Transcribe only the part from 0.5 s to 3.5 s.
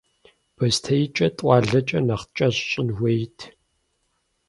БостеикӀэр тӀуалэкӀэ нэхъ кӀэщӀ щӀын хуейт.